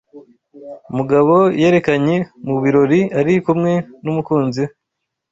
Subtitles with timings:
[0.95, 2.15] Mugabo yerekanye
[2.47, 3.71] mu birori ari kumwe
[4.03, 4.69] n'umukunzi we.